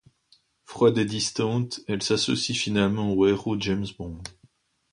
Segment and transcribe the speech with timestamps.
[0.65, 4.17] Froide et distante, elle s'associe finalement au héros James Bond.